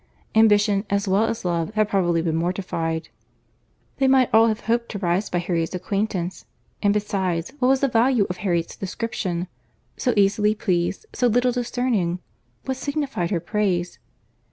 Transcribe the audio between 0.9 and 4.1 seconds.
well as love, had probably been mortified. They